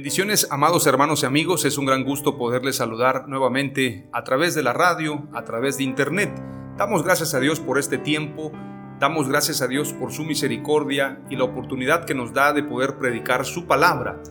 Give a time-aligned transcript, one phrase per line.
[0.00, 4.62] Bendiciones, amados hermanos y amigos, es un gran gusto poderles saludar nuevamente a través de
[4.62, 6.32] la radio, a través de internet.
[6.78, 8.50] Damos gracias a Dios por este tiempo,
[8.98, 12.96] damos gracias a Dios por su misericordia y la oportunidad que nos da de poder
[12.96, 14.22] predicar su palabra.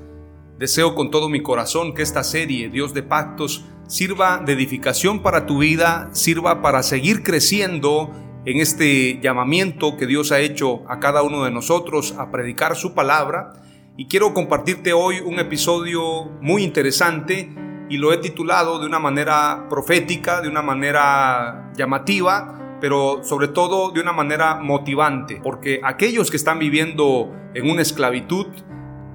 [0.58, 5.46] Deseo con todo mi corazón que esta serie, Dios de Pactos, sirva de edificación para
[5.46, 8.10] tu vida, sirva para seguir creciendo
[8.46, 12.96] en este llamamiento que Dios ha hecho a cada uno de nosotros a predicar su
[12.96, 13.54] palabra
[14.00, 17.54] y quiero compartirte hoy un episodio muy interesante
[17.90, 23.92] y lo he titulado de una manera profética, de una manera llamativa, pero sobre todo
[23.92, 28.48] de una manera motivante, porque aquellos que están viviendo en una esclavitud,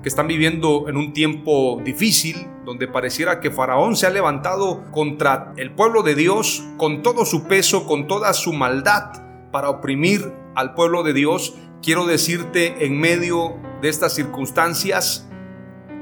[0.03, 5.55] que están viviendo en un tiempo difícil, donde pareciera que Faraón se ha levantado contra
[5.57, 9.12] el pueblo de Dios con todo su peso, con toda su maldad,
[9.50, 15.28] para oprimir al pueblo de Dios, quiero decirte en medio de estas circunstancias,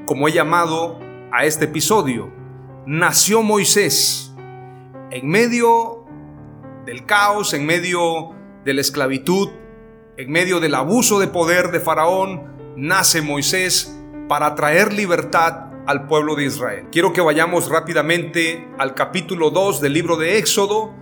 [0.07, 1.01] como he llamado
[1.33, 2.33] a este episodio,
[2.87, 4.33] nació Moisés
[5.11, 6.05] en medio
[6.87, 8.31] del caos, en medio
[8.65, 9.51] de la esclavitud,
[10.17, 13.99] en medio del abuso de poder de Faraón, nace Moisés
[14.29, 16.87] para traer libertad al pueblo de Israel.
[16.93, 20.95] Quiero que vayamos rápidamente al capítulo 2 del libro de Éxodo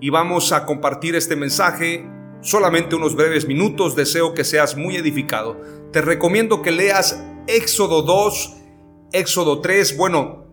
[0.00, 2.08] y vamos a compartir este mensaje
[2.40, 5.60] solamente unos breves minutos, deseo que seas muy edificado.
[5.92, 8.56] Te recomiendo que leas Éxodo 2,
[9.12, 10.46] Éxodo 3, bueno,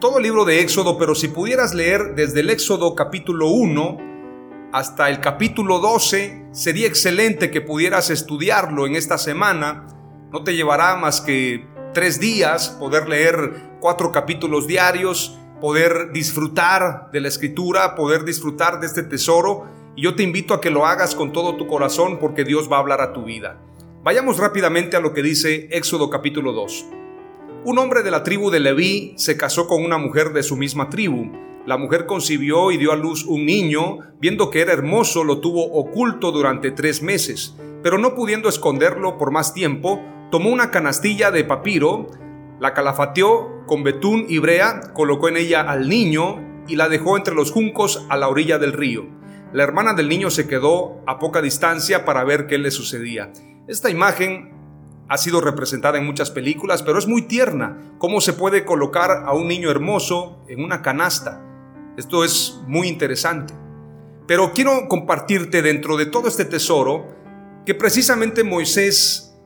[0.00, 3.98] todo el libro de Éxodo, pero si pudieras leer desde el Éxodo capítulo 1
[4.72, 9.86] hasta el capítulo 12, sería excelente que pudieras estudiarlo en esta semana.
[10.30, 17.20] No te llevará más que tres días poder leer cuatro capítulos diarios, poder disfrutar de
[17.20, 19.64] la escritura, poder disfrutar de este tesoro
[19.96, 22.76] y yo te invito a que lo hagas con todo tu corazón porque Dios va
[22.76, 23.58] a hablar a tu vida.
[24.04, 26.86] Vayamos rápidamente a lo que dice Éxodo capítulo 2.
[27.64, 30.90] Un hombre de la tribu de Leví se casó con una mujer de su misma
[30.90, 31.32] tribu.
[31.64, 35.64] La mujer concibió y dio a luz un niño, viendo que era hermoso, lo tuvo
[35.72, 41.42] oculto durante tres meses, pero no pudiendo esconderlo por más tiempo, tomó una canastilla de
[41.42, 42.06] papiro,
[42.60, 47.34] la calafateó con betún y brea, colocó en ella al niño y la dejó entre
[47.34, 49.16] los juncos a la orilla del río.
[49.52, 53.32] La hermana del niño se quedó a poca distancia para ver qué le sucedía.
[53.68, 54.52] Esta imagen
[55.08, 57.94] ha sido representada en muchas películas, pero es muy tierna.
[57.98, 61.42] ¿Cómo se puede colocar a un niño hermoso en una canasta?
[61.96, 63.54] Esto es muy interesante.
[64.26, 67.14] Pero quiero compartirte dentro de todo este tesoro
[67.64, 69.36] que precisamente Moisés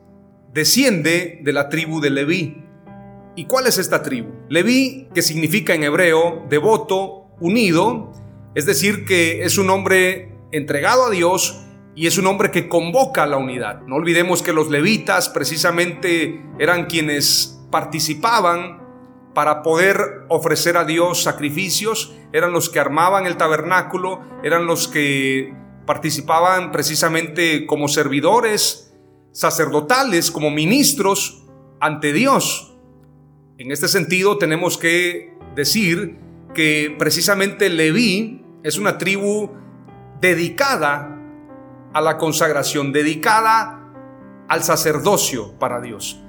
[0.51, 2.65] desciende de la tribu de Leví.
[3.35, 4.31] ¿Y cuál es esta tribu?
[4.49, 8.11] Leví, que significa en hebreo devoto, unido,
[8.55, 13.23] es decir, que es un hombre entregado a Dios y es un hombre que convoca
[13.23, 13.81] a la unidad.
[13.81, 18.81] No olvidemos que los levitas precisamente eran quienes participaban
[19.33, 25.53] para poder ofrecer a Dios sacrificios, eran los que armaban el tabernáculo, eran los que
[25.85, 28.93] participaban precisamente como servidores
[29.31, 31.45] sacerdotales, como ministros
[31.79, 32.77] ante Dios.
[33.57, 36.17] En este sentido tenemos que decir
[36.53, 39.49] que precisamente Leví es una tribu
[40.19, 41.17] dedicada
[41.93, 43.91] a la consagración, dedicada
[44.47, 46.21] al sacerdocio para Dios.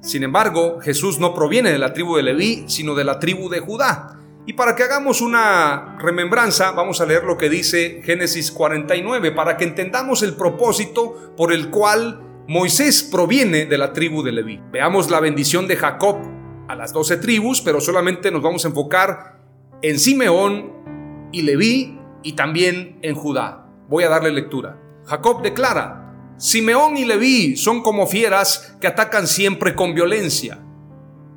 [0.00, 3.60] Sin embargo, Jesús no proviene de la tribu de Leví, sino de la tribu de
[3.60, 4.18] Judá.
[4.46, 9.56] Y para que hagamos una remembranza, vamos a leer lo que dice Génesis 49, para
[9.56, 14.60] que entendamos el propósito por el cual Moisés proviene de la tribu de Leví.
[14.72, 16.18] Veamos la bendición de Jacob
[16.68, 19.40] a las doce tribus, pero solamente nos vamos a enfocar
[19.80, 20.72] en Simeón
[21.32, 23.66] y Leví y también en Judá.
[23.88, 24.78] Voy a darle lectura.
[25.06, 30.60] Jacob declara, Simeón y Leví son como fieras que atacan siempre con violencia.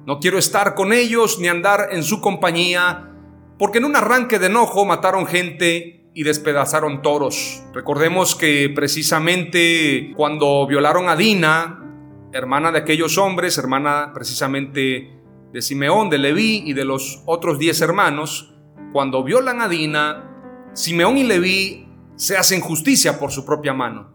[0.05, 3.11] No quiero estar con ellos ni andar en su compañía,
[3.57, 7.63] porque en un arranque de enojo mataron gente y despedazaron toros.
[7.73, 11.81] Recordemos que precisamente cuando violaron a Dina,
[12.31, 15.19] hermana de aquellos hombres, hermana precisamente
[15.51, 18.54] de Simeón, de Leví y de los otros diez hermanos,
[18.95, 24.13] cuando violan a Dina, Simeón y Leví se hacen justicia por su propia mano.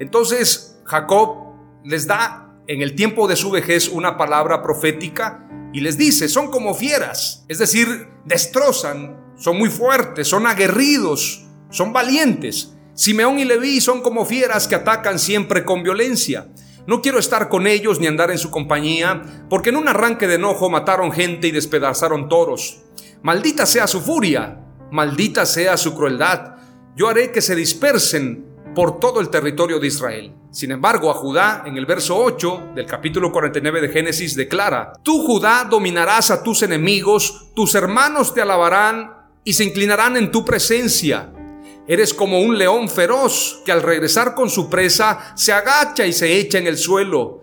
[0.00, 5.96] Entonces Jacob les da en el tiempo de su vejez una palabra profética y les
[5.96, 12.76] dice, son como fieras, es decir, destrozan, son muy fuertes, son aguerridos, son valientes.
[12.92, 16.48] Simeón y Leví son como fieras que atacan siempre con violencia.
[16.86, 20.34] No quiero estar con ellos ni andar en su compañía, porque en un arranque de
[20.34, 22.82] enojo mataron gente y despedazaron toros.
[23.22, 24.60] Maldita sea su furia,
[24.92, 26.56] maldita sea su crueldad.
[26.94, 30.34] Yo haré que se dispersen por todo el territorio de Israel.
[30.52, 35.24] Sin embargo, a Judá, en el verso 8 del capítulo 49 de Génesis, declara, Tú
[35.24, 39.12] Judá dominarás a tus enemigos, tus hermanos te alabarán
[39.42, 41.32] y se inclinarán en tu presencia.
[41.88, 46.38] Eres como un león feroz que al regresar con su presa se agacha y se
[46.38, 47.42] echa en el suelo.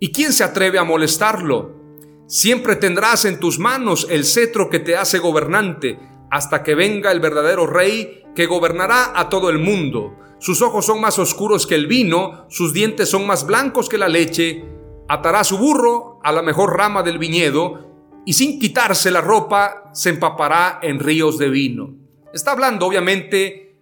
[0.00, 1.83] ¿Y quién se atreve a molestarlo?
[2.26, 5.98] Siempre tendrás en tus manos el cetro que te hace gobernante,
[6.30, 10.16] hasta que venga el verdadero rey que gobernará a todo el mundo.
[10.38, 14.08] Sus ojos son más oscuros que el vino, sus dientes son más blancos que la
[14.08, 14.64] leche.
[15.08, 17.90] Atará su burro a la mejor rama del viñedo
[18.24, 21.94] y sin quitarse la ropa se empapará en ríos de vino.
[22.32, 23.80] Está hablando obviamente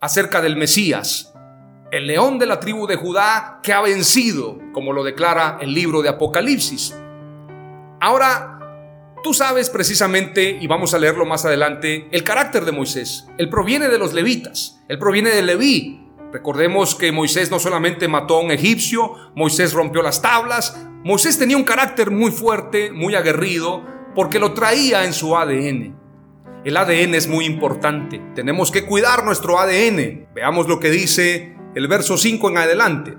[0.00, 1.34] acerca del Mesías,
[1.90, 6.02] el león de la tribu de Judá que ha vencido, como lo declara el libro
[6.02, 6.94] de Apocalipsis.
[8.00, 8.58] Ahora,
[9.22, 13.26] tú sabes precisamente, y vamos a leerlo más adelante, el carácter de Moisés.
[13.36, 16.06] Él proviene de los levitas, él proviene de Leví.
[16.32, 21.58] Recordemos que Moisés no solamente mató a un egipcio, Moisés rompió las tablas, Moisés tenía
[21.58, 25.94] un carácter muy fuerte, muy aguerrido, porque lo traía en su ADN.
[26.64, 30.28] El ADN es muy importante, tenemos que cuidar nuestro ADN.
[30.34, 33.16] Veamos lo que dice el verso 5 en adelante.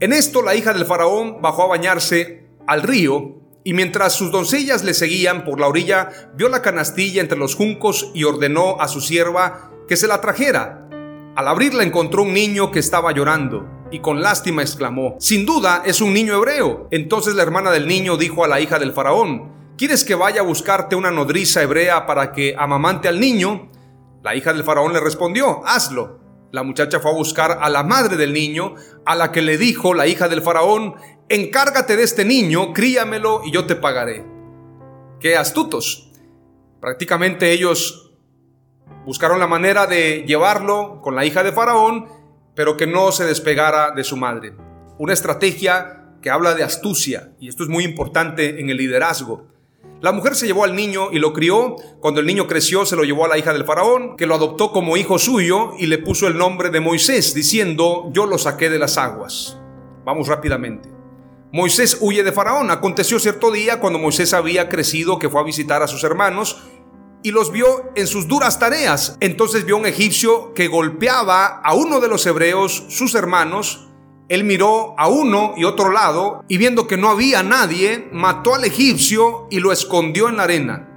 [0.00, 4.84] En esto la hija del faraón bajó a bañarse al río y mientras sus doncellas
[4.84, 9.00] le seguían por la orilla, vio la canastilla entre los juncos y ordenó a su
[9.00, 10.88] sierva que se la trajera.
[11.34, 16.00] Al abrirla encontró un niño que estaba llorando y con lástima exclamó, Sin duda es
[16.00, 16.88] un niño hebreo.
[16.90, 20.44] Entonces la hermana del niño dijo a la hija del faraón, ¿Quieres que vaya a
[20.44, 23.70] buscarte una nodriza hebrea para que amamante al niño?
[24.22, 26.20] La hija del faraón le respondió, Hazlo.
[26.52, 28.74] La muchacha fue a buscar a la madre del niño,
[29.06, 30.94] a la que le dijo la hija del faraón,
[31.32, 34.22] encárgate de este niño, críamelo y yo te pagaré.
[35.18, 36.10] Qué astutos.
[36.78, 38.12] Prácticamente ellos
[39.06, 42.06] buscaron la manera de llevarlo con la hija de faraón,
[42.54, 44.52] pero que no se despegara de su madre.
[44.98, 49.46] Una estrategia que habla de astucia, y esto es muy importante en el liderazgo.
[50.02, 51.76] La mujer se llevó al niño y lo crió.
[52.00, 54.70] Cuando el niño creció, se lo llevó a la hija del faraón, que lo adoptó
[54.70, 58.78] como hijo suyo y le puso el nombre de Moisés, diciendo, yo lo saqué de
[58.78, 59.58] las aguas.
[60.04, 60.91] Vamos rápidamente.
[61.52, 62.70] Moisés huye de faraón.
[62.70, 66.62] Aconteció cierto día cuando Moisés había crecido que fue a visitar a sus hermanos
[67.22, 69.16] y los vio en sus duras tareas.
[69.20, 73.88] Entonces vio un egipcio que golpeaba a uno de los hebreos, sus hermanos,
[74.28, 78.64] él miró a uno y otro lado y viendo que no había nadie, mató al
[78.64, 80.88] egipcio y lo escondió en la arena.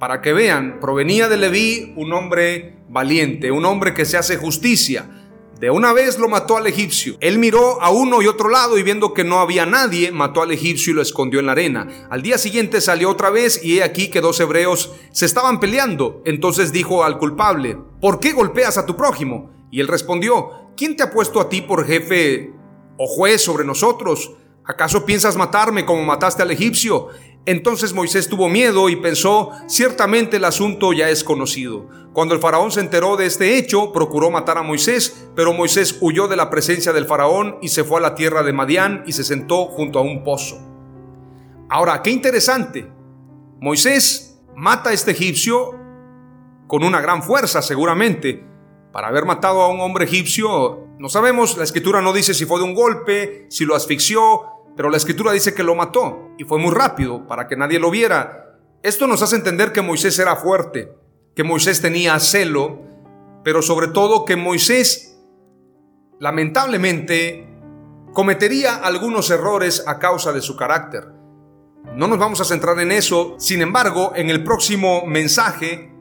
[0.00, 5.23] Para que vean, provenía de Leví un hombre valiente, un hombre que se hace justicia.
[5.64, 7.16] De una vez lo mató al egipcio.
[7.20, 10.52] Él miró a uno y otro lado y viendo que no había nadie, mató al
[10.52, 11.88] egipcio y lo escondió en la arena.
[12.10, 16.20] Al día siguiente salió otra vez y he aquí que dos hebreos se estaban peleando.
[16.26, 19.52] Entonces dijo al culpable, ¿por qué golpeas a tu prójimo?
[19.70, 22.52] Y él respondió, ¿quién te ha puesto a ti por jefe
[22.98, 24.32] o juez sobre nosotros?
[24.66, 27.08] ¿Acaso piensas matarme como mataste al egipcio?
[27.46, 31.88] Entonces Moisés tuvo miedo y pensó, ciertamente el asunto ya es conocido.
[32.14, 36.26] Cuando el faraón se enteró de este hecho, procuró matar a Moisés, pero Moisés huyó
[36.26, 39.24] de la presencia del faraón y se fue a la tierra de Madián y se
[39.24, 40.58] sentó junto a un pozo.
[41.68, 42.90] Ahora, qué interesante.
[43.60, 45.78] Moisés mata a este egipcio
[46.66, 48.46] con una gran fuerza seguramente,
[48.92, 52.60] para haber matado a un hombre egipcio, no sabemos, la escritura no dice si fue
[52.60, 56.58] de un golpe, si lo asfixió, pero la escritura dice que lo mató y fue
[56.58, 58.58] muy rápido para que nadie lo viera.
[58.82, 60.92] Esto nos hace entender que Moisés era fuerte,
[61.34, 62.80] que Moisés tenía celo,
[63.42, 65.18] pero sobre todo que Moisés
[66.18, 67.48] lamentablemente
[68.12, 71.08] cometería algunos errores a causa de su carácter.
[71.94, 75.92] No nos vamos a centrar en eso, sin embargo, en el próximo mensaje,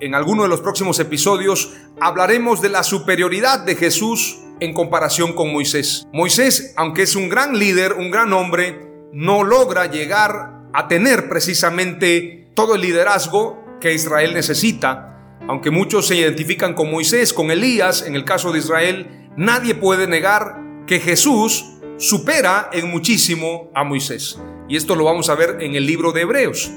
[0.00, 5.52] en alguno de los próximos episodios, hablaremos de la superioridad de Jesús en comparación con
[5.52, 6.06] Moisés.
[6.12, 8.78] Moisés, aunque es un gran líder, un gran hombre,
[9.12, 15.36] no logra llegar a tener precisamente todo el liderazgo que Israel necesita.
[15.48, 20.06] Aunque muchos se identifican con Moisés, con Elías, en el caso de Israel, nadie puede
[20.06, 21.64] negar que Jesús
[21.98, 24.38] supera en muchísimo a Moisés.
[24.68, 26.70] Y esto lo vamos a ver en el libro de Hebreos.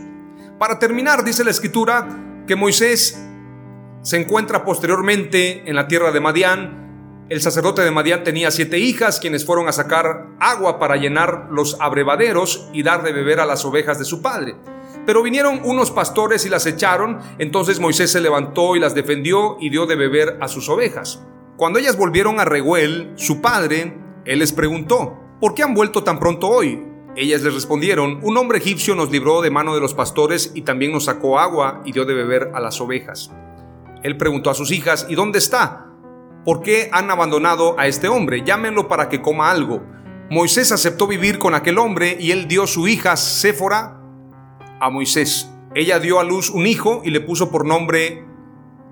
[0.58, 2.08] Para terminar, dice la escritura
[2.48, 3.22] que Moisés
[4.02, 6.85] se encuentra posteriormente en la tierra de Madián.
[7.28, 11.76] El sacerdote de Madián tenía siete hijas, quienes fueron a sacar agua para llenar los
[11.82, 14.56] abrevaderos y dar de beber a las ovejas de su padre.
[15.08, 19.72] Pero vinieron unos pastores y las echaron, entonces Moisés se levantó y las defendió y
[19.72, 21.26] dio de beber a sus ovejas.
[21.58, 26.20] Cuando ellas volvieron a Reguel, su padre, él les preguntó, ¿por qué han vuelto tan
[26.20, 26.80] pronto hoy?
[27.16, 30.92] Ellas les respondieron, un hombre egipcio nos libró de mano de los pastores y también
[30.92, 33.32] nos sacó agua y dio de beber a las ovejas.
[34.04, 35.85] Él preguntó a sus hijas, ¿y dónde está?
[36.46, 38.44] ¿Por qué han abandonado a este hombre?
[38.46, 39.82] Llámenlo para que coma algo.
[40.30, 44.00] Moisés aceptó vivir con aquel hombre y él dio su hija Séfora
[44.80, 45.50] a Moisés.
[45.74, 48.24] Ella dio a luz un hijo y le puso por nombre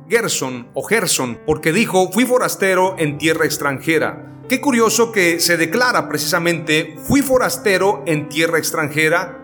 [0.10, 4.41] Gerson o Gerson, porque dijo, fui forastero en tierra extranjera.
[4.50, 9.39] Qué curioso que se declara precisamente, fui forastero en tierra extranjera,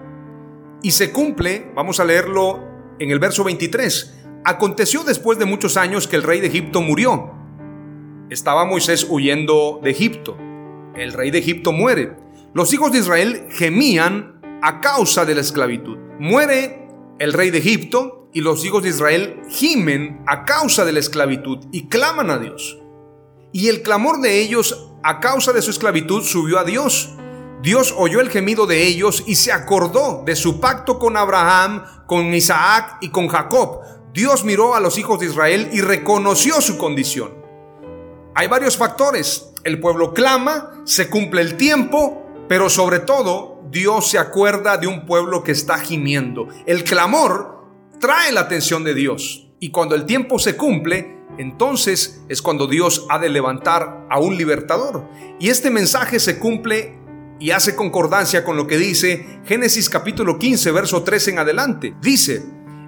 [0.81, 2.67] y se cumple, vamos a leerlo
[2.99, 7.38] en el verso 23, aconteció después de muchos años que el rey de Egipto murió.
[8.29, 10.37] Estaba Moisés huyendo de Egipto.
[10.95, 12.15] El rey de Egipto muere.
[12.53, 15.97] Los hijos de Israel gemían a causa de la esclavitud.
[16.19, 20.99] Muere el rey de Egipto, y los hijos de Israel gimen a causa de la
[20.99, 22.77] esclavitud y claman a Dios.
[23.51, 27.15] Y el clamor de ellos a causa de su esclavitud subió a Dios.
[27.63, 32.33] Dios oyó el gemido de ellos y se acordó de su pacto con Abraham, con
[32.33, 33.79] Isaac y con Jacob.
[34.13, 37.38] Dios miró a los hijos de Israel y reconoció su condición.
[38.35, 39.51] Hay varios factores.
[39.63, 45.05] El pueblo clama, se cumple el tiempo, pero sobre todo Dios se acuerda de un
[45.05, 46.47] pueblo que está gimiendo.
[46.65, 47.65] El clamor
[47.99, 49.47] trae la atención de Dios.
[49.59, 54.37] Y cuando el tiempo se cumple, entonces es cuando Dios ha de levantar a un
[54.37, 55.07] libertador.
[55.39, 56.97] Y este mensaje se cumple
[57.39, 61.95] y hace concordancia con lo que dice Génesis capítulo 15, verso 13 en adelante.
[62.01, 62.43] Dice,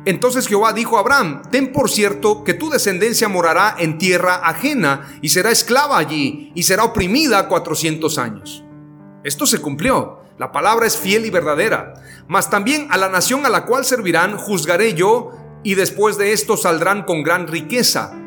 [0.05, 5.17] entonces Jehová dijo a Abraham, ten por cierto que tu descendencia morará en tierra ajena
[5.22, 8.63] y será esclava allí y será oprimida cuatrocientos años.
[9.24, 10.22] Esto se cumplió.
[10.39, 11.93] La palabra es fiel y verdadera.
[12.27, 15.31] Mas también a la nación a la cual servirán juzgaré yo,
[15.63, 18.17] y después de esto saldrán con gran riqueza.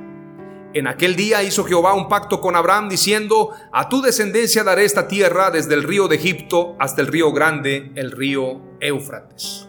[0.75, 5.09] En aquel día hizo Jehová un pacto con Abraham diciendo, a tu descendencia daré esta
[5.09, 9.69] tierra desde el río de Egipto hasta el río grande, el río Éufrates.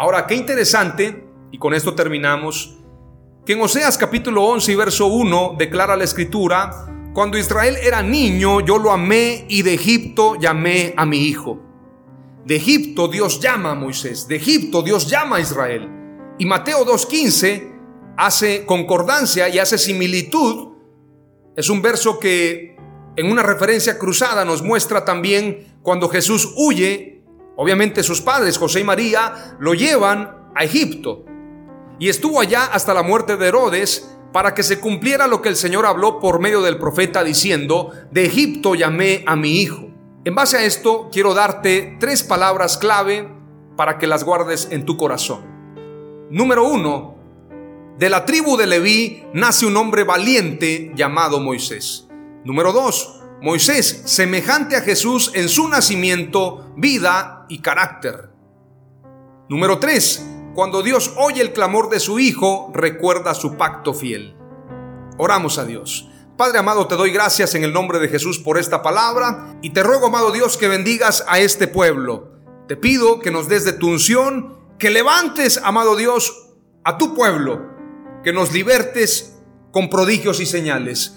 [0.00, 2.78] Ahora, qué interesante, y con esto terminamos,
[3.44, 8.62] que en Oseas capítulo 11 y verso 1 declara la escritura, cuando Israel era niño,
[8.62, 11.60] yo lo amé y de Egipto llamé a mi hijo.
[12.46, 15.86] De Egipto Dios llama a Moisés, de Egipto Dios llama a Israel.
[16.38, 20.76] Y Mateo 2.15 hace concordancia y hace similitud.
[21.54, 22.74] Es un verso que
[23.16, 27.19] en una referencia cruzada nos muestra también cuando Jesús huye,
[27.60, 31.26] obviamente sus padres, José y María, lo llevan a Egipto.
[31.98, 35.56] Y estuvo allá hasta la muerte de Herodes, para que se cumpliera lo que el
[35.56, 39.90] Señor habló por medio del profeta diciendo, de Egipto llamé a mi hijo.
[40.24, 43.28] En base a esto, quiero darte tres palabras clave
[43.76, 45.42] para que las guardes en tu corazón.
[46.30, 47.16] Número uno,
[47.98, 52.08] de la tribu de Leví nace un hombre valiente llamado Moisés.
[52.42, 58.28] Número dos, Moisés, semejante a Jesús en su nacimiento, vida y carácter.
[59.48, 64.36] Número tres, cuando Dios oye el clamor de su Hijo, recuerda su pacto fiel.
[65.16, 66.06] Oramos a Dios.
[66.36, 69.82] Padre amado, te doy gracias en el nombre de Jesús por esta palabra y te
[69.82, 72.32] ruego, amado Dios, que bendigas a este pueblo.
[72.68, 76.50] Te pido que nos des de tu unción, que levantes, amado Dios,
[76.84, 77.70] a tu pueblo,
[78.22, 79.38] que nos libertes
[79.72, 81.16] con prodigios y señales.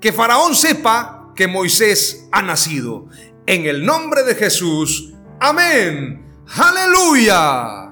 [0.00, 3.06] Que Faraón sepa que Moisés ha nacido.
[3.46, 5.12] En el nombre de Jesús.
[5.40, 6.24] Amén.
[6.56, 7.91] Aleluya.